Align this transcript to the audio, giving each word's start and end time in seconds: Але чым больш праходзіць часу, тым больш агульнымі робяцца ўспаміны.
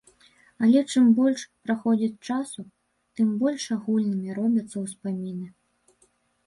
Але 0.67 0.79
чым 0.93 1.05
больш 1.19 1.43
праходзіць 1.67 2.23
часу, 2.31 2.65
тым 3.21 3.27
больш 3.45 3.63
агульнымі 3.77 4.29
робяцца 4.41 4.77
ўспаміны. 4.87 5.47